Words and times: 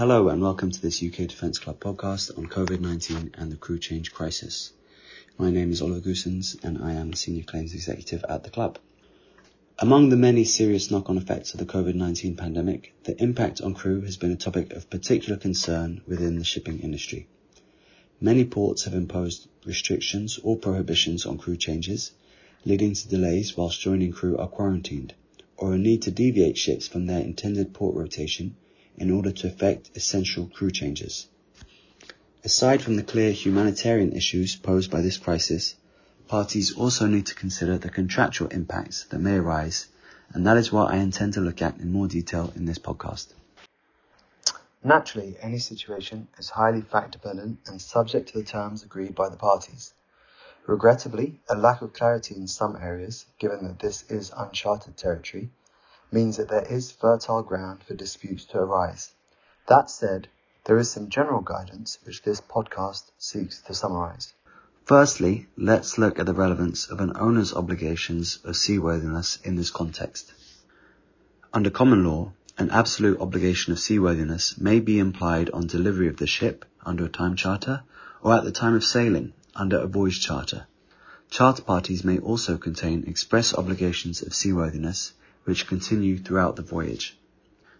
Hello 0.00 0.30
and 0.30 0.40
welcome 0.40 0.70
to 0.70 0.80
this 0.80 1.02
UK 1.02 1.28
Defence 1.28 1.58
Club 1.58 1.78
podcast 1.78 2.38
on 2.38 2.46
COVID-19 2.46 3.34
and 3.38 3.52
the 3.52 3.56
crew 3.58 3.78
change 3.78 4.14
crisis. 4.14 4.72
My 5.36 5.50
name 5.50 5.70
is 5.72 5.82
Oliver 5.82 6.00
Goosens 6.00 6.56
and 6.64 6.82
I 6.82 6.94
am 6.94 7.12
a 7.12 7.16
Senior 7.16 7.42
Claims 7.42 7.74
Executive 7.74 8.24
at 8.26 8.42
the 8.42 8.48
club. 8.48 8.78
Among 9.78 10.08
the 10.08 10.16
many 10.16 10.44
serious 10.44 10.90
knock-on 10.90 11.18
effects 11.18 11.52
of 11.52 11.60
the 11.60 11.66
COVID-19 11.66 12.38
pandemic, 12.38 12.94
the 13.04 13.22
impact 13.22 13.60
on 13.60 13.74
crew 13.74 14.00
has 14.00 14.16
been 14.16 14.32
a 14.32 14.36
topic 14.36 14.72
of 14.72 14.88
particular 14.88 15.38
concern 15.38 16.00
within 16.06 16.38
the 16.38 16.46
shipping 16.46 16.80
industry. 16.80 17.28
Many 18.22 18.46
ports 18.46 18.84
have 18.84 18.94
imposed 18.94 19.48
restrictions 19.66 20.40
or 20.42 20.56
prohibitions 20.56 21.26
on 21.26 21.36
crew 21.36 21.58
changes, 21.58 22.12
leading 22.64 22.94
to 22.94 23.06
delays 23.06 23.54
whilst 23.54 23.82
joining 23.82 24.12
crew 24.12 24.38
are 24.38 24.48
quarantined, 24.48 25.12
or 25.58 25.74
a 25.74 25.78
need 25.78 26.00
to 26.00 26.10
deviate 26.10 26.56
ships 26.56 26.88
from 26.88 27.04
their 27.04 27.20
intended 27.20 27.74
port 27.74 27.94
rotation 27.94 28.56
in 29.00 29.10
order 29.10 29.32
to 29.32 29.46
effect 29.46 29.90
essential 29.96 30.46
crew 30.46 30.70
changes. 30.70 31.26
Aside 32.44 32.82
from 32.82 32.96
the 32.96 33.02
clear 33.02 33.32
humanitarian 33.32 34.12
issues 34.12 34.56
posed 34.56 34.90
by 34.90 35.00
this 35.00 35.16
crisis, 35.16 35.74
parties 36.28 36.76
also 36.76 37.06
need 37.06 37.26
to 37.26 37.34
consider 37.34 37.78
the 37.78 37.88
contractual 37.88 38.48
impacts 38.48 39.04
that 39.04 39.18
may 39.18 39.36
arise, 39.36 39.88
and 40.32 40.46
that 40.46 40.58
is 40.58 40.70
what 40.70 40.92
I 40.92 40.98
intend 40.98 41.32
to 41.34 41.40
look 41.40 41.60
at 41.62 41.78
in 41.78 41.90
more 41.90 42.08
detail 42.08 42.52
in 42.54 42.66
this 42.66 42.78
podcast. 42.78 43.32
Naturally, 44.84 45.36
any 45.40 45.58
situation 45.58 46.28
is 46.38 46.50
highly 46.50 46.82
fact 46.82 47.12
dependent 47.12 47.58
and 47.66 47.80
subject 47.80 48.28
to 48.28 48.38
the 48.38 48.44
terms 48.44 48.82
agreed 48.82 49.14
by 49.14 49.28
the 49.28 49.36
parties. 49.36 49.92
Regrettably, 50.66 51.40
a 51.48 51.54
lack 51.54 51.82
of 51.82 51.92
clarity 51.92 52.34
in 52.34 52.46
some 52.46 52.76
areas, 52.76 53.26
given 53.38 53.64
that 53.64 53.78
this 53.78 54.04
is 54.10 54.32
uncharted 54.36 54.96
territory, 54.96 55.50
means 56.12 56.36
that 56.36 56.48
there 56.48 56.66
is 56.66 56.90
fertile 56.90 57.42
ground 57.42 57.82
for 57.82 57.94
disputes 57.94 58.44
to 58.46 58.58
arise. 58.58 59.12
That 59.68 59.90
said, 59.90 60.28
there 60.64 60.78
is 60.78 60.90
some 60.90 61.08
general 61.08 61.40
guidance 61.40 61.98
which 62.04 62.22
this 62.22 62.40
podcast 62.40 63.10
seeks 63.18 63.62
to 63.62 63.74
summarize. 63.74 64.34
Firstly, 64.84 65.46
let's 65.56 65.98
look 65.98 66.18
at 66.18 66.26
the 66.26 66.34
relevance 66.34 66.88
of 66.88 67.00
an 67.00 67.12
owner's 67.14 67.54
obligations 67.54 68.38
of 68.44 68.56
seaworthiness 68.56 69.38
in 69.44 69.54
this 69.56 69.70
context. 69.70 70.32
Under 71.52 71.70
common 71.70 72.04
law, 72.04 72.32
an 72.58 72.70
absolute 72.70 73.20
obligation 73.20 73.72
of 73.72 73.78
seaworthiness 73.78 74.58
may 74.58 74.80
be 74.80 74.98
implied 74.98 75.48
on 75.50 75.66
delivery 75.66 76.08
of 76.08 76.16
the 76.16 76.26
ship 76.26 76.64
under 76.84 77.04
a 77.04 77.08
time 77.08 77.36
charter 77.36 77.82
or 78.22 78.34
at 78.34 78.44
the 78.44 78.52
time 78.52 78.74
of 78.74 78.84
sailing 78.84 79.32
under 79.54 79.78
a 79.78 79.86
voyage 79.86 80.20
charter. 80.20 80.66
Charter 81.30 81.62
parties 81.62 82.04
may 82.04 82.18
also 82.18 82.58
contain 82.58 83.04
express 83.06 83.54
obligations 83.54 84.22
of 84.22 84.34
seaworthiness 84.34 85.12
which 85.44 85.66
continue 85.66 86.18
throughout 86.18 86.56
the 86.56 86.62
voyage. 86.62 87.16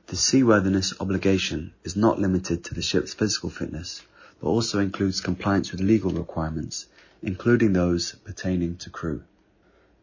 The 0.07 0.17
seaworthiness 0.17 0.95
obligation 0.99 1.73
is 1.85 1.95
not 1.95 2.19
limited 2.19 2.65
to 2.65 2.75
the 2.75 2.83
ship's 2.83 3.15
physical 3.15 3.51
fitness, 3.51 4.03
but 4.41 4.49
also 4.49 4.79
includes 4.79 5.21
compliance 5.21 5.71
with 5.71 5.81
legal 5.81 6.11
requirements, 6.11 6.87
including 7.23 7.73
those 7.73 8.13
pertaining 8.25 8.77
to 8.79 8.91
crew. 8.91 9.23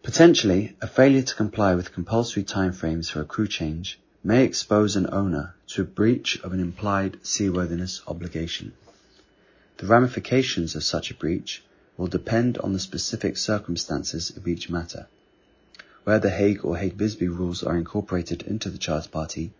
Potentially, 0.04 0.78
a 0.82 0.88
failure 0.88 1.24
to 1.24 1.36
comply 1.36 1.76
with 1.76 1.92
compulsory 1.92 2.44
timeframes 2.44 3.10
for 3.10 3.20
a 3.22 3.26
crew 3.26 3.48
change 3.48 4.00
may 4.24 4.44
expose 4.46 4.96
an 4.96 5.08
owner 5.12 5.56
to 5.68 5.82
a 5.82 5.86
breach 5.86 6.40
of 6.44 6.54
an 6.54 6.60
implied 6.60 7.18
seaworthiness 7.24 8.02
obligation. 8.08 8.74
The 9.78 9.88
ramifications 9.88 10.76
of 10.76 10.84
such 10.84 11.12
a 11.12 11.16
breach 11.16 11.64
will 11.98 12.08
depend 12.08 12.58
on 12.60 12.74
the 12.74 12.80
specific 12.80 13.38
circumstances 13.38 14.30
of 14.36 14.48
each 14.48 14.70
matter. 14.70 15.08
Where 16.08 16.20
the 16.20 16.30
Hague 16.30 16.64
or 16.64 16.78
Hague-Visby 16.78 17.28
rules 17.28 17.64
are 17.64 17.76
incorporated 17.76 18.42
into 18.44 18.70
the 18.70 18.78
Charter 18.78 19.10
Party, 19.10 19.52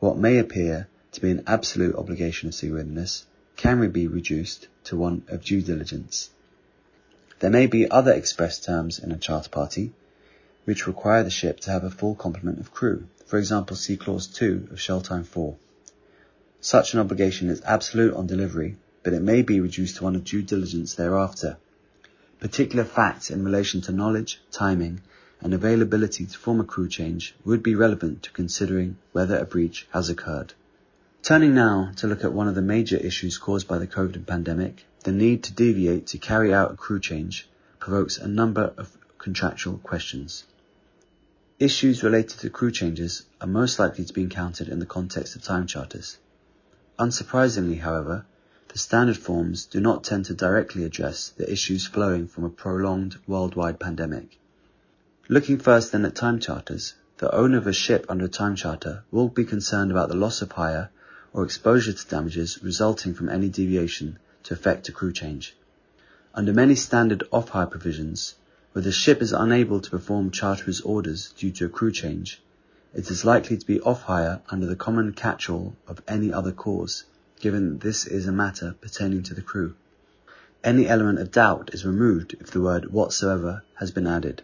what 0.00 0.18
may 0.18 0.36
appear 0.36 0.86
to 1.12 1.20
be 1.22 1.30
an 1.30 1.44
absolute 1.46 1.96
obligation 1.96 2.46
of 2.46 2.54
seaworthiness 2.54 3.24
can 3.56 3.90
be 3.90 4.06
reduced 4.06 4.68
to 4.84 4.98
one 4.98 5.22
of 5.28 5.42
due 5.42 5.62
diligence. 5.62 6.28
There 7.38 7.48
may 7.48 7.66
be 7.66 7.90
other 7.90 8.12
express 8.12 8.60
terms 8.60 8.98
in 8.98 9.12
a 9.12 9.16
Charter 9.16 9.48
Party 9.48 9.94
which 10.66 10.86
require 10.86 11.22
the 11.22 11.30
ship 11.30 11.60
to 11.60 11.70
have 11.70 11.84
a 11.84 11.90
full 11.90 12.14
complement 12.14 12.60
of 12.60 12.70
crew, 12.70 13.06
for 13.24 13.38
example 13.38 13.74
see 13.74 13.96
Clause 13.96 14.26
2 14.26 14.68
of 14.72 14.78
Shell 14.78 15.00
Time 15.00 15.24
4. 15.24 15.56
Such 16.60 16.92
an 16.92 17.00
obligation 17.00 17.48
is 17.48 17.62
absolute 17.64 18.12
on 18.12 18.26
delivery, 18.26 18.76
but 19.02 19.14
it 19.14 19.22
may 19.22 19.40
be 19.40 19.58
reduced 19.58 19.96
to 19.96 20.04
one 20.04 20.16
of 20.16 20.24
due 20.24 20.42
diligence 20.42 20.96
thereafter. 20.96 21.56
Particular 22.40 22.84
facts 22.84 23.30
in 23.30 23.42
relation 23.42 23.80
to 23.80 23.92
knowledge, 23.92 24.42
timing, 24.50 25.00
and 25.44 25.52
availability 25.52 26.24
to 26.24 26.38
form 26.38 26.58
a 26.58 26.64
crew 26.64 26.88
change 26.88 27.36
would 27.44 27.62
be 27.62 27.74
relevant 27.74 28.22
to 28.22 28.32
considering 28.32 28.96
whether 29.12 29.38
a 29.38 29.44
breach 29.44 29.86
has 29.92 30.08
occurred. 30.08 30.54
Turning 31.22 31.54
now 31.54 31.92
to 31.96 32.06
look 32.06 32.24
at 32.24 32.32
one 32.32 32.48
of 32.48 32.54
the 32.54 32.62
major 32.62 32.96
issues 32.96 33.36
caused 33.36 33.68
by 33.68 33.78
the 33.78 33.86
COVID 33.86 34.26
pandemic, 34.26 34.86
the 35.04 35.12
need 35.12 35.44
to 35.44 35.52
deviate 35.52 36.06
to 36.06 36.18
carry 36.18 36.52
out 36.52 36.72
a 36.72 36.76
crew 36.76 36.98
change 36.98 37.46
provokes 37.78 38.16
a 38.16 38.26
number 38.26 38.72
of 38.78 38.96
contractual 39.18 39.76
questions. 39.78 40.44
Issues 41.58 42.02
related 42.02 42.40
to 42.40 42.50
crew 42.50 42.70
changes 42.70 43.24
are 43.38 43.46
most 43.46 43.78
likely 43.78 44.06
to 44.06 44.12
be 44.14 44.22
encountered 44.22 44.68
in 44.68 44.78
the 44.78 44.86
context 44.86 45.36
of 45.36 45.42
time 45.42 45.66
charters. 45.66 46.16
Unsurprisingly, 46.98 47.80
however, 47.80 48.24
the 48.68 48.78
standard 48.78 49.18
forms 49.18 49.66
do 49.66 49.78
not 49.78 50.04
tend 50.04 50.24
to 50.24 50.34
directly 50.34 50.84
address 50.84 51.28
the 51.36 51.50
issues 51.52 51.86
flowing 51.86 52.28
from 52.28 52.44
a 52.44 52.50
prolonged 52.50 53.18
worldwide 53.26 53.78
pandemic. 53.78 54.38
Looking 55.26 55.58
first 55.58 55.92
then 55.92 56.04
at 56.04 56.14
time 56.14 56.38
charters, 56.38 56.92
the 57.16 57.34
owner 57.34 57.56
of 57.56 57.66
a 57.66 57.72
ship 57.72 58.04
under 58.10 58.26
a 58.26 58.28
time 58.28 58.56
charter 58.56 59.04
will 59.10 59.28
be 59.28 59.46
concerned 59.46 59.90
about 59.90 60.10
the 60.10 60.14
loss 60.14 60.42
of 60.42 60.52
hire 60.52 60.90
or 61.32 61.44
exposure 61.44 61.94
to 61.94 62.08
damages 62.08 62.62
resulting 62.62 63.14
from 63.14 63.30
any 63.30 63.48
deviation 63.48 64.18
to 64.42 64.52
effect 64.52 64.90
a 64.90 64.92
crew 64.92 65.14
change. 65.14 65.56
Under 66.34 66.52
many 66.52 66.74
standard 66.74 67.22
off-hire 67.32 67.64
provisions, 67.64 68.34
where 68.72 68.82
the 68.82 68.92
ship 68.92 69.22
is 69.22 69.32
unable 69.32 69.80
to 69.80 69.88
perform 69.88 70.30
charterer's 70.30 70.82
orders 70.82 71.32
due 71.38 71.52
to 71.52 71.64
a 71.64 71.70
crew 71.70 71.90
change, 71.90 72.42
it 72.92 73.10
is 73.10 73.24
likely 73.24 73.56
to 73.56 73.66
be 73.66 73.80
off-hire 73.80 74.42
under 74.50 74.66
the 74.66 74.76
common 74.76 75.14
catch-all 75.14 75.74
of 75.88 76.02
any 76.06 76.34
other 76.34 76.52
cause, 76.52 77.04
given 77.40 77.70
that 77.70 77.80
this 77.80 78.06
is 78.06 78.26
a 78.26 78.32
matter 78.32 78.74
pertaining 78.78 79.22
to 79.22 79.32
the 79.32 79.40
crew. 79.40 79.74
Any 80.62 80.86
element 80.86 81.18
of 81.18 81.32
doubt 81.32 81.70
is 81.72 81.86
removed 81.86 82.34
if 82.40 82.50
the 82.50 82.60
word 82.60 82.92
whatsoever 82.92 83.62
has 83.76 83.90
been 83.90 84.06
added. 84.06 84.42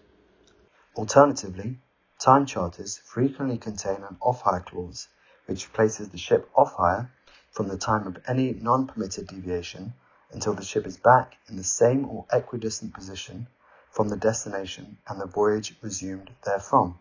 Alternatively, 1.00 1.80
time 2.18 2.44
charters 2.44 2.98
frequently 2.98 3.56
contain 3.56 4.02
an 4.02 4.18
off-hire 4.20 4.60
clause 4.60 5.08
which 5.46 5.72
places 5.72 6.10
the 6.10 6.18
ship 6.18 6.50
off-hire 6.54 7.10
from 7.50 7.68
the 7.68 7.78
time 7.78 8.06
of 8.06 8.18
any 8.28 8.52
non-permitted 8.52 9.26
deviation 9.26 9.94
until 10.30 10.52
the 10.52 10.62
ship 10.62 10.86
is 10.86 10.98
back 10.98 11.38
in 11.48 11.56
the 11.56 11.64
same 11.64 12.04
or 12.04 12.26
equidistant 12.30 12.92
position 12.92 13.46
from 13.90 14.10
the 14.10 14.16
destination 14.18 14.98
and 15.08 15.18
the 15.18 15.24
voyage 15.24 15.74
resumed 15.80 16.30
therefrom. 16.42 16.98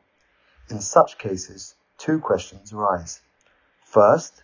In 0.69 0.79
such 0.79 1.17
cases, 1.17 1.75
two 1.97 2.19
questions 2.19 2.71
arise. 2.71 3.19
First, 3.83 4.43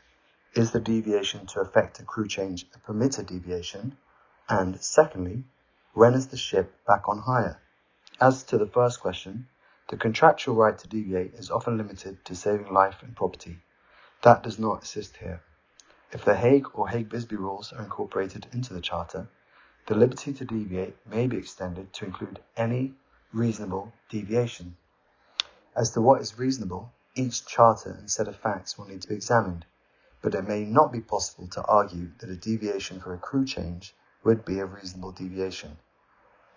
is 0.54 0.72
the 0.72 0.82
deviation 0.82 1.46
to 1.48 1.62
effect 1.62 2.02
a 2.02 2.04
crew 2.04 2.28
change 2.28 2.66
a 2.76 2.80
permitted 2.80 3.28
deviation? 3.28 3.96
And 4.50 4.84
secondly, 4.84 5.46
when 5.94 6.14
is 6.14 6.28
the 6.28 6.36
ship 6.36 6.76
back 6.86 7.08
on 7.08 7.20
hire? 7.20 7.62
As 8.22 8.44
to 8.44 8.58
the 8.58 8.66
first 8.66 9.02
question, 9.02 9.50
the 9.90 9.98
contractual 9.98 10.56
right 10.56 10.78
to 10.78 10.88
deviate 10.88 11.34
is 11.34 11.52
often 11.52 11.76
limited 11.76 12.24
to 12.24 12.34
saving 12.34 12.72
life 12.72 13.04
and 13.04 13.14
property. 13.14 13.60
That 14.22 14.42
does 14.42 14.58
not 14.58 14.84
assist 14.84 15.18
here. 15.18 15.44
If 16.14 16.24
the 16.24 16.38
Hague 16.38 16.68
or 16.74 16.88
Hague-Visby 16.88 17.36
rules 17.36 17.74
are 17.74 17.84
incorporated 17.84 18.48
into 18.54 18.74
the 18.74 18.80
Charter, 18.80 19.28
the 19.88 19.96
liberty 19.96 20.32
to 20.32 20.46
deviate 20.46 20.96
may 21.06 21.28
be 21.28 21.36
extended 21.36 21.92
to 21.92 22.06
include 22.06 22.40
any 22.56 22.96
reasonable 23.34 23.92
deviation. 24.08 24.78
As 25.76 25.92
to 25.92 26.02
what 26.02 26.22
is 26.22 26.40
reasonable, 26.40 26.94
each 27.16 27.46
charter 27.46 27.92
and 27.92 28.10
set 28.10 28.30
of 28.30 28.38
facts 28.38 28.78
will 28.78 28.88
need 28.88 29.02
to 29.02 29.10
be 29.10 29.16
examined, 29.16 29.66
but 30.22 30.36
it 30.36 30.48
may 30.48 30.64
not 30.64 30.94
be 30.94 31.02
possible 31.02 31.50
to 31.50 31.66
argue 31.66 32.12
that 32.20 32.30
a 32.30 32.38
deviation 32.38 33.02
for 33.02 33.14
a 33.14 33.18
crew 33.18 33.44
change 33.44 33.94
would 34.24 34.46
be 34.46 34.60
a 34.60 34.66
reasonable 34.66 35.12
deviation 35.12 35.78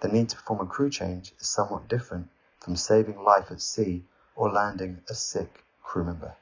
the 0.01 0.09
need 0.09 0.29
to 0.29 0.37
perform 0.37 0.61
a 0.61 0.67
crew 0.67 0.89
change 0.89 1.33
is 1.41 1.49
somewhat 1.49 1.89
different 1.89 2.29
from 2.61 2.77
saving 2.77 3.21
life 3.21 3.51
at 3.51 3.61
sea 3.61 4.05
or 4.37 4.53
landing 4.53 5.01
a 5.09 5.15
sick 5.15 5.65
crew 5.83 6.05
member. 6.05 6.37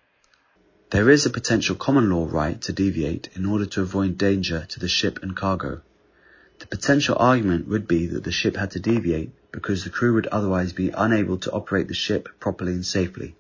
There 0.91 1.09
is 1.09 1.25
a 1.25 1.31
potential 1.31 1.75
common 1.75 2.11
law 2.11 2.29
right 2.31 2.61
to 2.63 2.73
deviate 2.73 3.31
in 3.35 3.47
order 3.47 3.65
to 3.67 3.81
avoid 3.83 4.19
danger 4.19 4.67
to 4.69 4.81
the 4.81 4.89
ship 4.89 5.21
and 5.23 5.35
cargo. 5.35 5.81
The 6.59 6.67
potential 6.67 7.17
argument 7.19 7.67
would 7.69 7.89
be 7.89 8.07
that 8.09 8.25
the 8.25 8.31
ship 8.31 8.57
had 8.57 8.73
to 8.73 8.81
deviate 8.81 9.31
because 9.53 9.85
the 9.85 9.91
crew 9.91 10.13
would 10.15 10.27
otherwise 10.27 10.75
be 10.75 10.91
unable 10.91 11.39
to 11.39 11.53
operate 11.53 11.89
the 11.89 11.95
ship 11.95 12.29
properly 12.39 12.73
and 12.73 12.85
safely. 12.85 13.37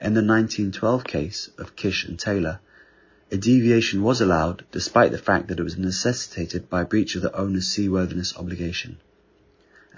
In 0.00 0.14
the 0.14 0.24
1912 0.24 1.04
case 1.04 1.48
of 1.58 1.76
Kish 1.76 2.04
and 2.06 2.18
Taylor, 2.18 2.58
a 3.30 3.36
deviation 3.36 4.02
was 4.02 4.20
allowed 4.20 4.64
despite 4.72 5.12
the 5.12 5.18
fact 5.18 5.48
that 5.48 5.60
it 5.60 5.64
was 5.64 5.78
necessitated 5.78 6.68
by 6.68 6.82
breach 6.82 7.14
of 7.14 7.22
the 7.22 7.36
owner's 7.36 7.68
seaworthiness 7.68 8.36
obligation 8.36 8.98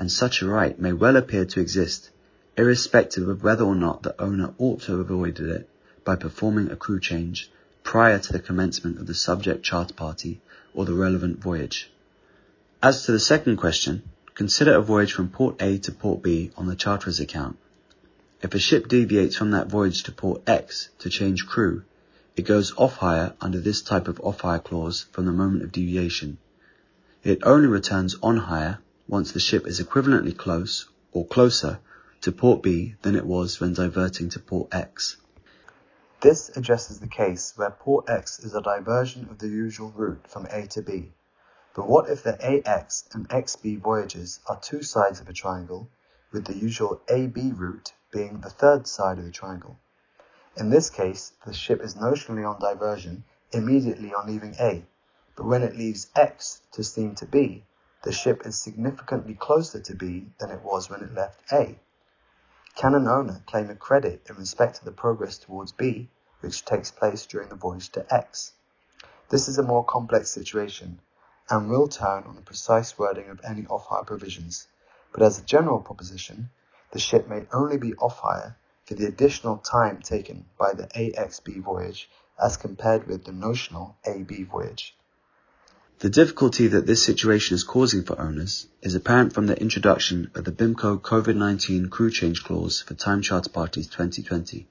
and 0.00 0.11
such 0.11 0.41
a 0.41 0.47
right 0.47 0.81
may 0.81 0.94
well 0.94 1.14
appear 1.14 1.44
to 1.44 1.61
exist, 1.61 2.08
irrespective 2.56 3.29
of 3.29 3.44
whether 3.44 3.64
or 3.64 3.75
not 3.75 4.02
the 4.02 4.19
owner 4.19 4.55
ought 4.56 4.81
to 4.81 4.93
have 4.93 5.00
avoided 5.00 5.47
it 5.50 5.69
by 6.05 6.17
performing 6.17 6.70
a 6.70 6.75
crew 6.75 6.99
change 6.99 7.50
prior 7.82 8.19
to 8.19 8.32
the 8.32 8.38
commencement 8.38 8.99
of 8.99 9.06
the 9.06 9.12
subject 9.12 9.62
charter 9.62 9.93
party 9.93 10.41
or 10.73 10.87
the 10.87 10.94
relevant 10.94 11.38
voyage. 11.38 11.93
As 12.82 13.05
to 13.05 13.12
the 13.12 13.20
second 13.20 13.58
question, 13.58 14.02
consider 14.35 14.75
a 14.75 14.81
voyage 14.81 15.12
from 15.12 15.29
port 15.29 15.61
A 15.61 15.76
to 15.81 15.93
port 15.93 16.23
B 16.23 16.50
on 16.56 16.67
the 16.67 16.76
charterer's 16.76 17.20
account. 17.20 17.58
If 18.41 18.55
a 18.55 18.58
ship 18.58 18.88
deviates 18.88 19.37
from 19.37 19.50
that 19.50 19.69
voyage 19.69 20.05
to 20.05 20.12
port 20.12 20.41
X 20.47 20.88
to 21.00 21.11
change 21.11 21.47
crew, 21.47 21.82
it 22.37 22.47
goes 22.47 22.73
off 22.79 22.97
hire 22.97 23.35
under 23.38 23.61
this 23.61 23.82
type 23.82 24.08
of 24.08 24.19
off 24.20 24.41
hire 24.41 24.61
clause 24.61 25.05
from 25.12 25.26
the 25.26 25.32
moment 25.32 25.62
of 25.62 25.73
deviation. 25.73 26.38
It 27.23 27.41
only 27.43 27.69
returns 27.69 28.17
on 28.23 28.38
hire 28.38 28.79
once 29.10 29.32
the 29.32 29.40
ship 29.40 29.66
is 29.66 29.80
equivalently 29.80 30.36
close 30.36 30.88
or 31.10 31.26
closer 31.26 31.80
to 32.20 32.30
port 32.30 32.62
B 32.62 32.94
than 33.02 33.16
it 33.16 33.26
was 33.26 33.58
when 33.58 33.74
diverting 33.74 34.28
to 34.28 34.38
port 34.38 34.72
X. 34.72 35.16
This 36.20 36.56
addresses 36.56 37.00
the 37.00 37.08
case 37.08 37.52
where 37.56 37.72
port 37.72 38.08
X 38.08 38.38
is 38.38 38.54
a 38.54 38.62
diversion 38.62 39.26
of 39.28 39.38
the 39.38 39.48
usual 39.48 39.90
route 39.96 40.28
from 40.28 40.46
A 40.46 40.68
to 40.68 40.82
B. 40.82 41.12
But 41.74 41.88
what 41.88 42.08
if 42.08 42.22
the 42.22 42.38
AX 42.40 43.08
and 43.12 43.28
XB 43.28 43.80
voyages 43.80 44.38
are 44.46 44.60
two 44.60 44.84
sides 44.84 45.20
of 45.20 45.28
a 45.28 45.32
triangle, 45.32 45.88
with 46.30 46.44
the 46.44 46.56
usual 46.56 47.00
AB 47.08 47.50
route 47.50 47.92
being 48.12 48.40
the 48.40 48.50
third 48.50 48.86
side 48.86 49.18
of 49.18 49.24
the 49.24 49.32
triangle? 49.32 49.80
In 50.56 50.70
this 50.70 50.88
case, 50.88 51.32
the 51.44 51.52
ship 51.52 51.80
is 51.80 51.96
notionally 51.96 52.48
on 52.48 52.60
diversion 52.60 53.24
immediately 53.50 54.14
on 54.14 54.28
leaving 54.28 54.54
A, 54.60 54.84
but 55.34 55.46
when 55.46 55.64
it 55.64 55.76
leaves 55.76 56.06
X 56.14 56.62
to 56.72 56.84
steam 56.84 57.16
to 57.16 57.26
B, 57.26 57.64
the 58.02 58.12
ship 58.12 58.47
is 58.47 58.58
significantly 58.58 59.35
closer 59.35 59.79
to 59.79 59.94
B 59.94 60.32
than 60.38 60.50
it 60.50 60.62
was 60.62 60.88
when 60.88 61.02
it 61.02 61.14
left 61.14 61.52
A. 61.52 61.79
Can 62.75 62.94
an 62.94 63.06
owner 63.06 63.43
claim 63.47 63.69
a 63.69 63.75
credit 63.75 64.23
in 64.29 64.37
respect 64.37 64.76
to 64.76 64.85
the 64.85 64.93
progress 64.93 65.37
towards 65.37 65.73
B, 65.73 66.08
which 66.41 66.64
takes 66.64 66.91
place 66.91 67.26
during 67.26 67.50
the 67.50 67.56
voyage 67.56 67.91
to 67.91 68.14
X? 68.14 68.52
This 69.29 69.49
is 69.49 69.58
a 69.58 69.62
more 69.62 69.85
complex 69.85 70.31
situation 70.31 71.00
and 71.50 71.69
will 71.69 71.88
turn 71.88 72.25
on 72.25 72.37
the 72.37 72.43
precise 72.43 72.99
wording 72.99 73.29
of 73.29 73.41
any 73.44 73.67
off-hire 73.67 74.05
provisions, 74.05 74.67
but 75.12 75.23
as 75.23 75.38
a 75.38 75.44
general 75.44 75.81
proposition, 75.81 76.49
the 76.93 76.99
ship 76.99 77.29
may 77.29 77.47
only 77.52 77.76
be 77.76 77.94
off-hire 77.97 78.56
for 78.87 78.94
the 78.94 79.06
additional 79.06 79.58
time 79.58 80.00
taken 80.00 80.47
by 80.58 80.73
the 80.73 80.87
AXB 80.88 81.62
voyage 81.62 82.08
as 82.43 82.56
compared 82.56 83.06
with 83.06 83.25
the 83.25 83.32
notional 83.32 83.97
AB 84.05 84.44
voyage. 84.44 84.97
The 86.00 86.08
difficulty 86.08 86.67
that 86.69 86.87
this 86.87 87.05
situation 87.05 87.55
is 87.55 87.62
causing 87.62 88.05
for 88.05 88.19
owners 88.19 88.67
is 88.81 88.94
apparent 88.94 89.35
from 89.35 89.47
the 89.47 89.61
introduction 89.61 90.31
of 90.35 90.44
the 90.44 90.50
BIMCO 90.50 91.02
COVID-19 91.02 91.91
crew 91.91 92.11
change 92.11 92.43
clause 92.43 92.81
for 92.81 92.94
time 92.94 93.20
charter 93.20 93.50
parties 93.50 93.87
2020, 93.87 94.67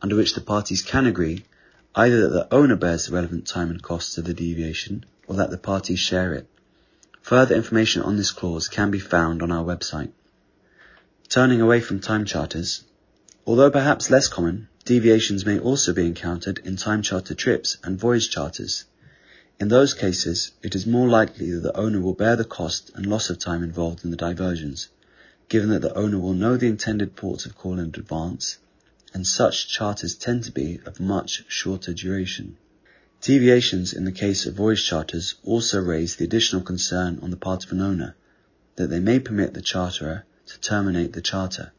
under 0.00 0.16
which 0.16 0.32
the 0.32 0.40
parties 0.40 0.80
can 0.80 1.04
agree 1.04 1.44
either 1.94 2.22
that 2.22 2.30
the 2.30 2.54
owner 2.54 2.74
bears 2.74 3.04
the 3.04 3.12
relevant 3.12 3.46
time 3.46 3.70
and 3.70 3.82
costs 3.82 4.16
of 4.16 4.24
the 4.24 4.32
deviation 4.32 5.04
or 5.26 5.36
that 5.36 5.50
the 5.50 5.58
parties 5.58 5.98
share 5.98 6.32
it. 6.32 6.48
Further 7.20 7.54
information 7.54 8.00
on 8.00 8.16
this 8.16 8.30
clause 8.30 8.68
can 8.68 8.90
be 8.90 8.98
found 8.98 9.42
on 9.42 9.52
our 9.52 9.62
website. 9.62 10.12
Turning 11.28 11.60
away 11.60 11.82
from 11.82 12.00
time 12.00 12.24
charters, 12.24 12.82
although 13.46 13.70
perhaps 13.70 14.08
less 14.08 14.26
common, 14.26 14.68
deviations 14.86 15.44
may 15.44 15.58
also 15.58 15.92
be 15.92 16.06
encountered 16.06 16.60
in 16.64 16.76
time 16.76 17.02
charter 17.02 17.34
trips 17.34 17.76
and 17.84 18.00
voyage 18.00 18.30
charters. 18.30 18.86
In 19.62 19.68
those 19.68 19.94
cases, 19.94 20.50
it 20.60 20.74
is 20.74 20.88
more 20.88 21.08
likely 21.08 21.52
that 21.52 21.60
the 21.60 21.76
owner 21.76 22.00
will 22.00 22.14
bear 22.14 22.34
the 22.34 22.44
cost 22.44 22.90
and 22.96 23.06
loss 23.06 23.30
of 23.30 23.38
time 23.38 23.62
involved 23.62 24.04
in 24.04 24.10
the 24.10 24.16
diversions, 24.16 24.88
given 25.48 25.68
that 25.68 25.82
the 25.82 25.94
owner 25.94 26.18
will 26.18 26.34
know 26.34 26.56
the 26.56 26.66
intended 26.66 27.14
ports 27.14 27.46
of 27.46 27.56
call 27.56 27.78
in 27.78 27.94
advance, 27.94 28.58
and 29.14 29.24
such 29.24 29.68
charters 29.68 30.16
tend 30.16 30.42
to 30.42 30.50
be 30.50 30.80
of 30.84 30.98
much 30.98 31.44
shorter 31.46 31.92
duration. 31.92 32.56
Deviations 33.20 33.92
in 33.92 34.04
the 34.04 34.10
case 34.10 34.46
of 34.46 34.54
voyage 34.54 34.84
charters 34.84 35.36
also 35.44 35.80
raise 35.80 36.16
the 36.16 36.24
additional 36.24 36.62
concern 36.62 37.20
on 37.22 37.30
the 37.30 37.36
part 37.36 37.64
of 37.64 37.70
an 37.70 37.80
owner 37.80 38.16
that 38.74 38.90
they 38.90 38.98
may 38.98 39.20
permit 39.20 39.54
the 39.54 39.62
charterer 39.62 40.24
to 40.48 40.58
terminate 40.58 41.12
the 41.12 41.22
charter. 41.22 41.70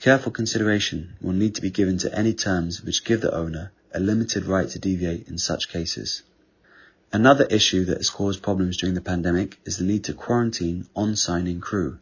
Careful 0.00 0.32
consideration 0.32 1.12
will 1.20 1.34
need 1.34 1.54
to 1.54 1.62
be 1.62 1.70
given 1.70 1.98
to 1.98 2.12
any 2.12 2.34
terms 2.34 2.82
which 2.82 3.04
give 3.04 3.20
the 3.20 3.32
owner 3.32 3.70
a 3.94 4.00
limited 4.00 4.44
right 4.44 4.68
to 4.70 4.80
deviate 4.80 5.28
in 5.28 5.38
such 5.38 5.68
cases. 5.68 6.24
Another 7.12 7.44
issue 7.44 7.86
that 7.86 7.96
has 7.96 8.08
caused 8.08 8.40
problems 8.40 8.76
during 8.76 8.94
the 8.94 9.00
pandemic 9.00 9.58
is 9.64 9.78
the 9.78 9.84
need 9.84 10.04
to 10.04 10.14
quarantine 10.14 10.86
on-signing 10.94 11.60
crew. 11.60 11.98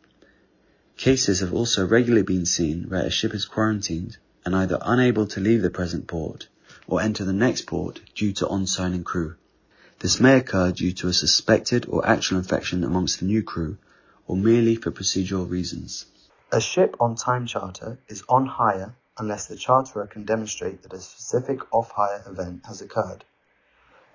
Cases 0.99 1.41
have 1.41 1.55
also 1.55 1.87
regularly 1.87 2.25
been 2.25 2.45
seen 2.45 2.91
where 2.91 3.07
a 3.07 3.11
ship 3.11 3.33
is 3.33 3.47
quarantined 3.47 4.19
and 4.45 4.55
either 4.55 4.79
unable 4.83 5.27
to 5.29 5.41
leave 5.41 5.63
the 5.63 5.71
present 5.71 6.07
port 6.07 6.49
or 6.87 7.01
enter 7.01 7.25
the 7.25 7.33
next 7.33 7.67
port 7.67 8.01
due 8.15 8.35
to 8.35 8.49
on-signing 8.49 9.03
crew. 9.03 9.37
This 10.01 10.21
may 10.21 10.37
occur 10.37 10.73
due 10.73 10.93
to 10.93 11.09
a 11.09 11.15
suspected 11.15 11.87
or 11.89 12.07
actual 12.07 12.37
infection 12.37 12.85
amongst 12.85 13.21
the 13.21 13.25
new 13.25 13.43
crew 13.43 13.79
or 14.27 14.37
merely 14.37 14.77
for 14.77 14.91
procedural 14.91 15.49
reasons. 15.49 16.05
A 16.53 16.61
ship 16.61 16.97
on 17.01 17.17
time 17.17 17.47
charter 17.47 17.99
is 18.09 18.25
on 18.29 18.45
hire 18.45 18.95
unless 19.17 19.47
the 19.47 19.57
charterer 19.57 20.07
can 20.07 20.25
demonstrate 20.25 20.83
that 20.83 20.93
a 20.93 21.01
specific 21.01 21.61
off-hire 21.73 22.25
event 22.27 22.67
has 22.67 22.83
occurred. 22.83 23.25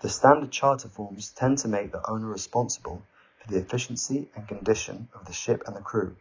The 0.04 0.10
standard 0.10 0.52
charter 0.52 0.90
forms 0.90 1.30
tend 1.30 1.60
to 1.60 1.70
make 1.70 1.94
the 1.94 2.06
owner 2.10 2.28
responsible 2.28 3.04
for 3.40 3.50
the 3.50 3.58
efficiency 3.58 4.30
and 4.36 4.46
condition 4.46 5.08
of 5.14 5.24
the 5.24 5.32
ship 5.32 5.64
and 5.66 5.78
the 5.78 5.82
crew, 5.82 6.18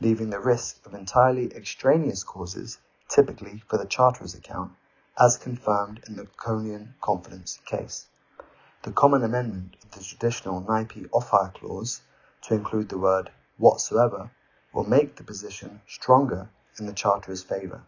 leaving 0.00 0.30
the 0.30 0.40
risk 0.40 0.84
of 0.84 0.94
entirely 0.94 1.54
extraneous 1.54 2.24
causes, 2.24 2.78
typically 3.08 3.62
for 3.68 3.78
the 3.78 3.86
charterer's 3.86 4.34
account, 4.34 4.72
as 5.16 5.38
confirmed 5.38 6.02
in 6.08 6.16
the 6.16 6.24
Laconian 6.24 6.94
confidence 7.00 7.60
case. 7.66 8.08
The 8.82 8.90
common 8.90 9.22
amendment 9.22 9.76
of 9.84 9.92
the 9.92 10.02
traditional 10.02 10.60
NYPE 10.62 11.10
off-hire 11.12 11.52
clause 11.54 12.00
to 12.42 12.54
include 12.54 12.88
the 12.88 12.98
word 12.98 13.30
whatsoever 13.58 14.32
will 14.72 14.88
make 14.88 15.14
the 15.14 15.22
position 15.22 15.82
stronger 15.86 16.50
in 16.80 16.86
the 16.86 16.92
charterer's 16.92 17.44
favour. 17.44 17.82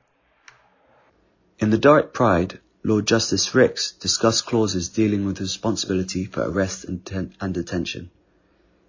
In 1.58 1.70
the 1.70 1.78
Doric 1.78 2.14
Pride, 2.14 2.60
Lord 2.84 3.06
Justice 3.06 3.54
Rix 3.54 3.92
discussed 3.92 4.44
clauses 4.44 4.88
dealing 4.88 5.24
with 5.24 5.40
responsibility 5.40 6.24
for 6.24 6.42
arrest 6.42 6.84
and, 6.84 7.04
ten- 7.06 7.32
and 7.40 7.54
detention. 7.54 8.10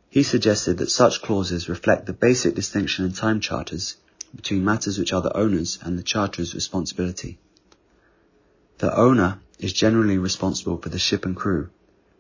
He 0.09 0.23
suggested 0.23 0.79
that 0.79 0.89
such 0.89 1.21
clauses 1.21 1.69
reflect 1.69 2.07
the 2.07 2.13
basic 2.13 2.55
distinction 2.55 3.05
in 3.05 3.13
time 3.13 3.39
charters 3.39 3.97
between 4.35 4.65
matters 4.65 4.97
which 4.97 5.13
are 5.13 5.21
the 5.21 5.37
owner's 5.37 5.77
and 5.83 5.95
the 5.95 6.01
charterer's 6.01 6.55
responsibility. 6.55 7.37
The 8.79 8.97
owner 8.97 9.39
is 9.59 9.73
generally 9.73 10.17
responsible 10.17 10.77
for 10.77 10.89
the 10.89 10.97
ship 10.97 11.23
and 11.23 11.35
crew, 11.35 11.69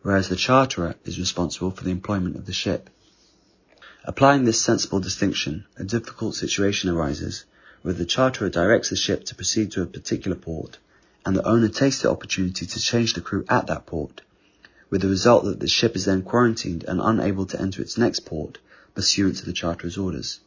whereas 0.03 0.29
the 0.29 0.35
charterer 0.35 0.93
is 1.05 1.17
responsible 1.17 1.71
for 1.71 1.83
the 1.83 1.89
employment 1.89 2.35
of 2.35 2.45
the 2.45 2.53
ship. 2.53 2.87
Applying 4.03 4.43
this 4.43 4.61
sensible 4.61 4.99
distinction, 4.99 5.65
a 5.75 5.83
difficult 5.83 6.35
situation 6.35 6.91
arises 6.91 7.45
where 7.81 7.95
the 7.95 8.05
charterer 8.05 8.51
directs 8.51 8.91
the 8.91 8.95
ship 8.95 9.25
to 9.25 9.35
proceed 9.35 9.71
to 9.71 9.81
a 9.81 9.87
particular 9.87 10.37
port, 10.37 10.77
and 11.25 11.35
the 11.35 11.47
owner 11.47 11.69
takes 11.69 12.01
the 12.01 12.09
opportunity 12.09 12.65
to 12.65 12.79
change 12.79 13.13
the 13.13 13.21
crew 13.21 13.45
at 13.49 13.67
that 13.67 13.85
port, 13.85 14.21
with 14.89 15.01
the 15.01 15.07
result 15.07 15.45
that 15.45 15.59
the 15.59 15.67
ship 15.67 15.95
is 15.95 16.05
then 16.05 16.21
quarantined 16.21 16.83
and 16.83 16.99
unable 17.01 17.45
to 17.45 17.59
enter 17.59 17.81
its 17.81 17.97
next 17.97 18.21
port 18.21 18.59
pursuant 18.93 19.37
to 19.37 19.45
the 19.45 19.53
charterer's 19.53 19.97
orders. 19.97 20.39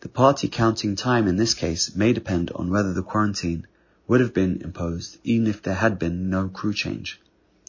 The 0.00 0.08
party 0.08 0.48
counting 0.48 0.96
time 0.96 1.28
in 1.28 1.36
this 1.36 1.54
case 1.54 1.94
may 1.94 2.12
depend 2.12 2.50
on 2.56 2.70
whether 2.70 2.92
the 2.92 3.04
quarantine 3.04 3.66
would 4.08 4.20
have 4.20 4.34
been 4.34 4.60
imposed 4.62 5.18
even 5.22 5.46
if 5.46 5.62
there 5.62 5.74
had 5.74 5.98
been 5.98 6.28
no 6.28 6.48
crew 6.48 6.74
change. 6.74 7.20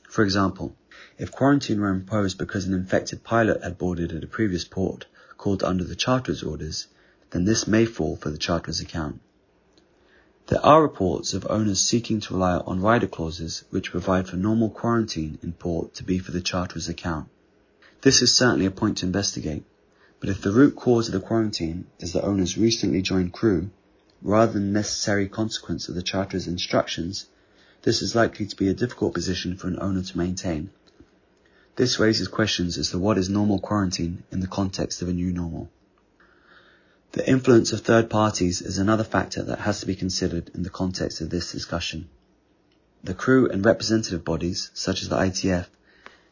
For 0.10 0.24
example, 0.24 0.76
if 1.18 1.32
quarantine 1.32 1.80
were 1.80 1.90
imposed 1.90 2.38
because 2.38 2.66
an 2.66 2.74
infected 2.74 3.24
pilot 3.24 3.64
had 3.64 3.78
boarded 3.78 4.12
at 4.12 4.24
a 4.24 4.28
previous 4.28 4.64
port 4.66 5.06
called 5.38 5.64
under 5.64 5.84
the 5.84 5.96
charterer's 5.96 6.42
orders, 6.42 6.88
then 7.30 7.46
this 7.46 7.68
may 7.68 7.86
fall 7.86 8.16
for 8.16 8.30
the 8.32 8.38
charterer's 8.38 8.80
account. 8.80 9.22
There 10.48 10.66
are 10.66 10.82
reports 10.82 11.34
of 11.34 11.48
owners 11.50 11.80
seeking 11.80 12.20
to 12.20 12.34
rely 12.34 12.58
on 12.58 12.82
rider 12.82 13.08
clauses 13.08 13.64
which 13.70 13.92
provide 13.92 14.28
for 14.28 14.36
normal 14.36 14.70
quarantine 14.70 15.40
in 15.42 15.54
port 15.54 15.94
to 15.96 16.04
be 16.04 16.20
for 16.20 16.34
the 16.34 16.42
charterer's 16.42 16.90
account. 16.90 17.30
This 18.02 18.22
is 18.22 18.36
certainly 18.36 18.66
a 18.66 18.72
point 18.72 18.98
to 18.98 19.06
investigate, 19.06 19.64
but 20.20 20.30
if 20.30 20.42
the 20.42 20.52
root 20.52 20.76
cause 20.76 21.08
of 21.08 21.14
the 21.14 21.26
quarantine 21.26 21.88
is 22.00 22.12
the 22.12 22.22
owner's 22.22 22.58
recently 22.58 23.02
joined 23.02 23.32
crew, 23.32 23.70
rather 24.22 24.52
than 24.52 24.74
necessary 24.74 25.30
consequence 25.30 25.88
of 25.88 25.96
the 25.96 26.02
charterer's 26.02 26.48
instructions, 26.48 27.28
this 27.84 28.02
is 28.02 28.14
likely 28.14 28.46
to 28.46 28.56
be 28.58 28.68
a 28.68 28.74
difficult 28.74 29.14
position 29.14 29.56
for 29.56 29.68
an 29.68 29.80
owner 29.80 30.02
to 30.02 30.18
maintain. 30.18 30.72
This 31.78 32.00
raises 32.00 32.28
questions 32.28 32.78
as 32.78 32.90
to 32.90 33.00
what 33.00 33.18
is 33.18 33.30
normal 33.30 33.60
quarantine 33.60 34.24
in 34.30 34.42
the 34.42 34.48
context 34.48 35.02
of 35.02 35.08
a 35.08 35.14
new 35.14 35.32
normal. 35.32 35.70
The 37.14 37.30
influence 37.30 37.72
of 37.72 37.82
third 37.82 38.10
parties 38.10 38.64
is 38.64 38.80
another 38.80 39.04
factor 39.04 39.44
that 39.44 39.60
has 39.60 39.82
to 39.82 39.86
be 39.86 39.96
considered 39.96 40.50
in 40.56 40.64
the 40.64 40.72
context 40.72 41.22
of 41.22 41.30
this 41.30 41.52
discussion. 41.52 42.10
The 43.04 43.14
crew 43.14 43.48
and 43.48 43.64
representative 43.64 44.26
bodies, 44.26 44.72
such 44.74 45.04
as 45.04 45.10
the 45.10 45.18
ITF, 45.18 45.68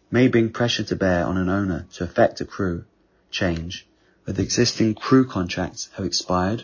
may 0.10 0.28
bring 0.28 0.50
pressure 0.50 0.84
to 0.86 0.96
bear 0.96 1.24
on 1.24 1.38
an 1.38 1.50
owner 1.50 1.86
to 1.94 2.04
effect 2.04 2.42
a 2.42 2.46
crew 2.46 2.86
change 3.30 3.86
where 4.24 4.34
the 4.34 4.42
existing 4.42 4.96
crew 4.96 5.24
contracts 5.28 5.88
have 5.94 6.06
expired 6.06 6.64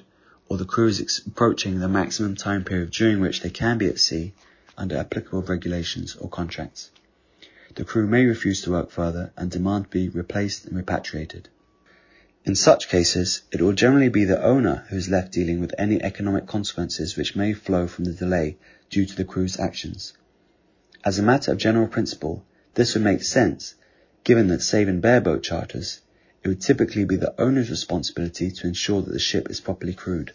or 0.49 0.57
the 0.57 0.65
crew 0.65 0.87
is 0.87 1.21
approaching 1.27 1.77
the 1.77 1.87
maximum 1.87 2.35
time 2.35 2.63
period 2.63 2.89
during 2.89 3.19
which 3.19 3.41
they 3.41 3.51
can 3.51 3.77
be 3.77 3.85
at 3.85 3.99
sea 3.99 4.33
under 4.75 4.97
applicable 4.97 5.43
regulations 5.43 6.15
or 6.15 6.27
contracts. 6.27 6.89
The 7.75 7.85
crew 7.85 8.07
may 8.07 8.25
refuse 8.25 8.63
to 8.63 8.71
work 8.71 8.89
further 8.89 9.31
and 9.37 9.51
demand 9.51 9.83
to 9.83 9.89
be 9.91 10.09
replaced 10.09 10.65
and 10.65 10.75
repatriated. 10.75 11.49
In 12.47 12.55
such 12.55 12.87
cases, 12.87 13.41
it 13.51 13.61
will 13.61 13.73
generally 13.73 14.07
be 14.07 14.23
the 14.23 14.41
owner 14.41 14.85
who 14.87 14.95
is 14.95 15.09
left 15.09 15.33
dealing 15.33 15.59
with 15.59 15.75
any 15.77 16.01
economic 16.01 16.45
consequences 16.47 17.17
which 17.17 17.35
may 17.35 17.51
flow 17.51 17.87
from 17.87 18.05
the 18.05 18.13
delay 18.13 18.55
due 18.89 19.05
to 19.05 19.15
the 19.17 19.25
crew's 19.25 19.59
actions. 19.59 20.13
As 21.03 21.19
a 21.19 21.23
matter 21.23 21.51
of 21.51 21.57
general 21.57 21.89
principle, 21.89 22.45
this 22.75 22.93
would 22.93 23.03
make 23.03 23.21
sense, 23.23 23.75
given 24.23 24.47
that 24.47 24.61
save 24.61 24.87
in 24.87 25.01
bareboat 25.01 25.43
charters, 25.43 25.99
it 26.41 26.47
would 26.47 26.61
typically 26.61 27.03
be 27.03 27.17
the 27.17 27.35
owner's 27.37 27.69
responsibility 27.69 28.49
to 28.49 28.67
ensure 28.67 29.01
that 29.01 29.11
the 29.11 29.19
ship 29.19 29.49
is 29.49 29.59
properly 29.59 29.93
crewed. 29.93 30.31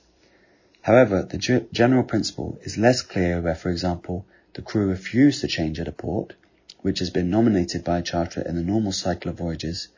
However, 0.82 1.22
the 1.22 1.38
general 1.72 2.04
principle 2.04 2.58
is 2.60 2.76
less 2.76 3.00
clear 3.00 3.40
where, 3.40 3.54
for 3.54 3.70
example, 3.70 4.26
the 4.52 4.60
crew 4.60 4.86
refuse 4.86 5.40
to 5.40 5.48
change 5.48 5.80
at 5.80 5.88
a 5.88 5.92
port, 5.92 6.34
which 6.82 6.98
has 6.98 7.08
been 7.08 7.30
nominated 7.30 7.82
by 7.82 8.00
a 8.00 8.02
charterer 8.02 8.42
in 8.46 8.56
the 8.56 8.62
normal 8.62 8.92
cycle 8.92 9.30
of 9.30 9.38
voyages, 9.38 9.88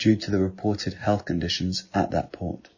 due 0.00 0.16
to 0.16 0.30
the 0.30 0.38
reported 0.38 0.94
health 0.94 1.26
conditions 1.26 1.84
at 1.94 2.10
that 2.10 2.32
port. 2.32 2.68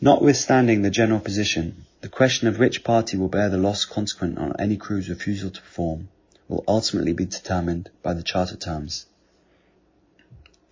Notwithstanding 0.00 0.82
the 0.82 0.90
general 0.90 1.20
position, 1.20 1.86
the 2.00 2.08
question 2.08 2.48
of 2.48 2.58
which 2.58 2.84
party 2.84 3.16
will 3.16 3.28
bear 3.28 3.48
the 3.48 3.56
loss 3.56 3.84
consequent 3.84 4.36
on 4.36 4.54
any 4.58 4.76
crew's 4.76 5.08
refusal 5.08 5.50
to 5.50 5.60
perform 5.60 6.08
will 6.48 6.64
ultimately 6.68 7.12
be 7.12 7.24
determined 7.24 7.88
by 8.02 8.12
the 8.12 8.22
charter 8.22 8.56
terms. 8.56 9.06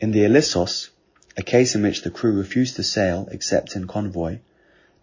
In 0.00 0.11
the 0.11 0.25
Elissos, 0.25 0.90
a 1.37 1.42
case 1.42 1.76
in 1.76 1.83
which 1.83 2.02
the 2.02 2.11
crew 2.11 2.33
refused 2.33 2.76
to 2.76 2.83
sail 2.83 3.28
except 3.31 3.76
in 3.76 3.87
convoy, 3.87 4.40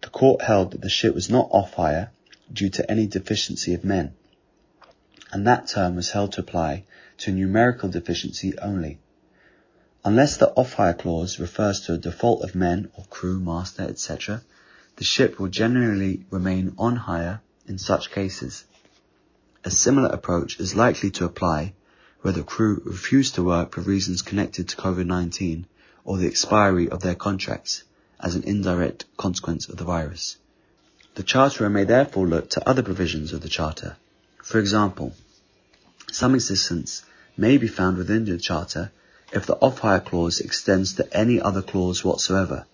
the 0.02 0.10
court 0.10 0.42
held 0.42 0.72
that 0.72 0.82
the 0.82 0.88
ship 0.90 1.14
was 1.14 1.30
not 1.30 1.48
off 1.50 1.74
hire 1.74 2.10
due 2.52 2.68
to 2.68 2.88
any 2.90 3.06
deficiency 3.06 3.72
of 3.72 3.82
men, 3.82 4.12
and 5.32 5.46
that 5.46 5.68
term 5.68 5.96
was 5.96 6.10
held 6.10 6.32
to 6.32 6.40
apply 6.40 6.84
to 7.18 7.32
numerical 7.32 7.88
deficiency 7.88 8.58
only. 8.58 8.98
Unless 10.02 10.38
the 10.38 10.48
off-hire 10.52 10.94
clause 10.94 11.38
refers 11.38 11.80
to 11.82 11.92
a 11.92 11.98
default 11.98 12.42
of 12.42 12.54
men 12.54 12.90
or 12.96 13.04
crew, 13.10 13.38
master, 13.38 13.82
etc., 13.82 14.42
the 14.96 15.04
ship 15.04 15.38
will 15.38 15.48
generally 15.48 16.24
remain 16.30 16.74
on 16.78 16.96
hire 16.96 17.42
in 17.66 17.76
such 17.76 18.10
cases. 18.10 18.64
A 19.62 19.70
similar 19.70 20.08
approach 20.08 20.58
is 20.58 20.74
likely 20.74 21.10
to 21.12 21.26
apply 21.26 21.74
where 22.22 22.32
the 22.32 22.42
crew 22.42 22.80
refuse 22.84 23.30
to 23.32 23.42
work 23.42 23.74
for 23.74 23.82
reasons 23.82 24.22
connected 24.22 24.70
to 24.70 24.76
COVID-19 24.76 25.64
or 26.04 26.16
the 26.16 26.26
expiry 26.26 26.88
of 26.88 27.00
their 27.02 27.14
contracts 27.14 27.82
as 28.18 28.34
an 28.34 28.44
indirect 28.44 29.04
consequence 29.18 29.68
of 29.68 29.76
the 29.76 29.84
virus. 29.84 30.38
The 31.14 31.22
charterer 31.22 31.68
may 31.68 31.84
therefore 31.84 32.26
look 32.26 32.48
to 32.50 32.68
other 32.68 32.82
provisions 32.82 33.34
of 33.34 33.42
the 33.42 33.48
charter. 33.50 33.96
For 34.42 34.58
example, 34.58 35.14
some 36.10 36.34
existence 36.34 37.02
may 37.36 37.58
be 37.58 37.68
found 37.68 37.98
within 37.98 38.24
the 38.24 38.38
charter 38.38 38.92
if 39.32 39.46
the 39.46 39.56
off-hire 39.56 40.00
clause 40.00 40.40
extends 40.40 40.94
to 40.94 41.16
any 41.16 41.40
other 41.40 41.62
clause 41.62 42.04
whatsoever, 42.04 42.66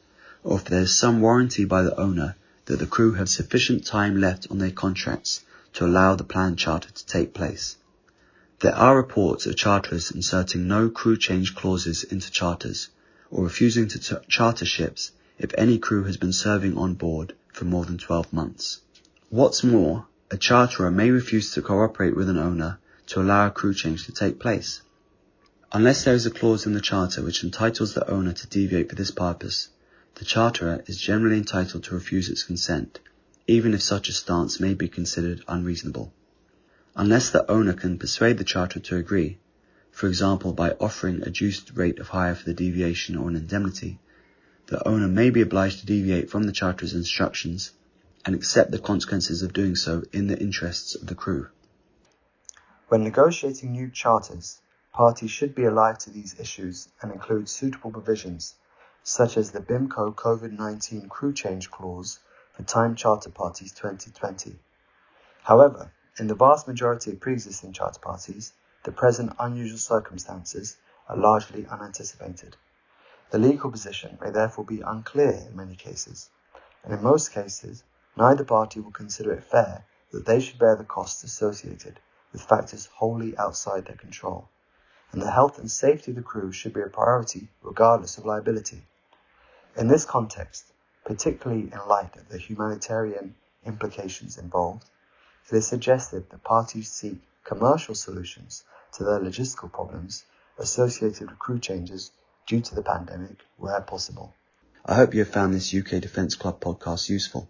or 0.43 0.57
if 0.57 0.65
there 0.65 0.81
is 0.81 0.97
some 0.97 1.21
warranty 1.21 1.65
by 1.65 1.83
the 1.83 1.99
owner 2.01 2.35
that 2.65 2.79
the 2.79 2.87
crew 2.87 3.13
have 3.13 3.29
sufficient 3.29 3.85
time 3.85 4.21
left 4.21 4.47
on 4.51 4.59
their 4.59 4.71
contracts 4.71 5.43
to 5.75 5.85
allow 5.85 6.15
the 6.15 6.25
planned 6.25 6.59
charter 6.59 6.91
to 6.91 7.07
take 7.07 7.35
place. 7.35 7.77
There 8.61 8.75
are 8.75 8.97
reports 8.97 9.45
of 9.45 9.57
charterers 9.57 10.11
inserting 10.11 10.67
no 10.67 10.89
crew 10.89 11.19
change 11.19 11.55
clauses 11.55 12.05
into 12.05 12.31
charters, 12.31 12.89
or 13.31 13.45
refusing 13.45 13.89
to 13.89 13.99
t- 13.99 14.17
charter 14.29 14.65
ships 14.65 15.13
if 15.39 15.53
any 15.59 15.79
crew 15.79 16.05
has 16.05 16.17
been 16.17 16.33
serving 16.33 16.79
on 16.79 16.95
board 16.95 17.35
for 17.53 17.67
more 17.67 17.85
than 17.85 17.99
12 17.99 18.33
months. 18.33 18.81
What's 19.29 19.63
more, 19.63 20.07
a 20.31 20.39
charterer 20.39 20.91
may 20.91 21.11
refuse 21.11 21.53
to 21.53 21.61
cooperate 21.61 22.17
with 22.17 22.31
an 22.31 22.39
owner 22.39 22.79
to 23.09 23.21
allow 23.21 23.49
a 23.49 23.51
crew 23.51 23.75
change 23.75 24.07
to 24.07 24.13
take 24.13 24.39
place. 24.39 24.81
Unless 25.73 26.05
there 26.05 26.15
is 26.15 26.27
a 26.27 26.31
clause 26.31 26.65
in 26.65 26.75
the 26.75 26.81
charter 26.81 27.23
which 27.23 27.43
entitles 27.43 27.93
the 27.93 28.09
owner 28.09 28.33
to 28.33 28.47
deviate 28.47 28.89
for 28.89 28.95
this 28.95 29.11
purpose, 29.11 29.69
the 30.15 30.25
charterer 30.25 30.85
is 30.87 30.97
generally 30.97 31.37
entitled 31.37 31.83
to 31.85 31.95
refuse 31.95 32.29
its 32.29 32.45
consent, 32.45 33.01
even 33.49 33.75
if 33.75 33.83
such 33.83 34.09
a 34.09 34.13
stance 34.13 34.61
may 34.61 34.75
be 34.75 34.89
considered 34.89 35.43
unreasonable. 35.49 36.13
Unless 36.95 37.31
the 37.31 37.51
owner 37.51 37.73
can 37.73 37.99
persuade 37.99 38.39
the 38.39 38.45
charterer 38.45 38.81
to 38.85 38.97
agree, 38.97 39.39
for 39.91 40.07
example 40.07 40.53
by 40.53 40.71
offering 40.73 41.17
a 41.17 41.27
reduced 41.27 41.73
rate 41.75 41.99
of 41.99 42.09
hire 42.09 42.37
for 42.37 42.45
the 42.45 42.55
deviation 42.55 43.17
or 43.17 43.29
an 43.29 43.35
indemnity, 43.35 43.99
the 44.69 44.87
owner 44.87 45.09
may 45.09 45.31
be 45.31 45.41
obliged 45.41 45.81
to 45.81 45.87
deviate 45.87 46.31
from 46.31 46.45
the 46.45 46.53
charterer's 46.53 46.95
instructions 46.95 47.73
and 48.25 48.37
accept 48.37 48.71
the 48.71 48.79
consequences 48.79 49.43
of 49.43 49.53
doing 49.53 49.75
so 49.75 50.05
in 50.13 50.29
the 50.29 50.39
interests 50.39 50.95
of 50.95 51.09
the 51.09 51.15
crew. 51.17 51.49
When 52.89 53.03
negotiating 53.03 53.73
new 53.73 53.91
charters, 53.91 54.61
Parties 54.97 55.31
should 55.31 55.55
be 55.55 55.67
alive 55.67 55.99
to 55.99 56.11
these 56.11 56.41
issues 56.41 56.89
and 57.03 57.13
include 57.13 57.51
suitable 57.51 57.91
provisions, 57.91 58.55
such 59.03 59.37
as 59.37 59.51
the 59.51 59.61
BIMCO 59.61 60.15
COVID-19 60.15 61.11
crew 61.11 61.35
change 61.35 61.71
clause 61.71 62.21
for 62.55 62.63
time 62.63 62.95
charter 62.95 63.29
parties 63.29 63.73
2020. 63.73 64.59
However, 65.43 65.93
in 66.19 66.29
the 66.29 66.35
vast 66.35 66.67
majority 66.67 67.13
of 67.13 67.21
pre-existing 67.21 67.75
charter 67.75 68.01
parties, 68.01 68.55
the 68.85 68.91
present 68.91 69.35
unusual 69.39 69.77
circumstances 69.77 70.79
are 71.11 71.17
largely 71.19 71.67
unanticipated. 71.67 72.57
The 73.29 73.39
legal 73.39 73.71
position 73.71 74.17
may 74.19 74.31
therefore 74.31 74.65
be 74.65 74.81
unclear 74.81 75.45
in 75.47 75.55
many 75.55 75.77
cases, 75.77 76.31
and 76.83 76.95
in 76.95 77.03
most 77.03 77.33
cases, 77.33 77.85
neither 78.17 78.45
party 78.45 78.81
will 78.81 78.93
consider 78.93 79.35
it 79.35 79.45
fair 79.45 79.85
that 80.13 80.25
they 80.25 80.41
should 80.41 80.59
bear 80.59 80.75
the 80.75 80.85
costs 80.85 81.23
associated 81.23 82.01
with 82.33 82.41
factors 82.41 82.87
wholly 82.87 83.37
outside 83.37 83.85
their 83.85 83.97
control 83.97 84.49
and 85.17 85.25
the 85.25 85.31
health 85.31 85.59
and 85.59 85.71
safety 85.71 86.11
of 86.11 86.17
the 86.19 86.23
crew 86.23 86.53
should 86.53 86.75
be 86.75 86.83
a 86.83 86.87
priority 86.89 87.49
regardless 87.63 88.19
of 88.19 88.27
liability. 88.27 88.83
In 89.75 89.89
this 89.89 90.05
context, 90.05 90.67
particularly 91.07 91.73
in 91.73 91.89
light 91.89 92.15
of 92.17 92.29
the 92.29 92.37
humanitarian 92.37 93.35
implications 93.65 94.37
involved, 94.37 94.85
it 95.51 95.57
is 95.57 95.67
suggested 95.67 96.29
that 96.29 96.45
parties 96.45 96.93
seek 96.93 97.19
commercial 97.45 97.95
solutions 97.95 98.65
to 98.93 99.05
their 99.05 99.19
logistical 99.19 99.73
problems 99.73 100.27
associated 100.59 101.31
with 101.31 101.39
crew 101.39 101.61
changes 101.61 102.11
due 102.47 102.61
to 102.61 102.75
the 102.75 102.83
pandemic 102.83 103.39
where 103.57 103.81
possible. 103.81 104.35
I 104.85 104.97
hope 104.97 105.15
you 105.15 105.21
have 105.21 105.33
found 105.33 105.55
this 105.55 105.75
UK 105.75 106.03
Defence 106.03 106.35
Club 106.35 106.61
podcast 106.61 107.09
useful. 107.09 107.49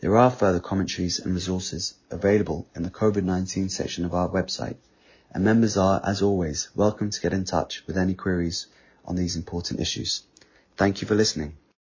There 0.00 0.18
are 0.18 0.30
further 0.30 0.60
commentaries 0.60 1.20
and 1.20 1.32
resources 1.32 1.94
available 2.10 2.68
in 2.76 2.82
the 2.82 2.90
COVID-19 2.90 3.70
section 3.70 4.04
of 4.04 4.12
our 4.12 4.28
website 4.28 4.76
and 5.32 5.44
members 5.44 5.76
are, 5.76 6.00
as 6.04 6.22
always, 6.22 6.68
welcome 6.74 7.10
to 7.10 7.20
get 7.20 7.32
in 7.32 7.44
touch 7.44 7.84
with 7.86 7.98
any 7.98 8.14
queries 8.14 8.66
on 9.04 9.16
these 9.16 9.36
important 9.36 9.80
issues. 9.80 10.22
Thank 10.76 11.02
you 11.02 11.08
for 11.08 11.14
listening. 11.14 11.56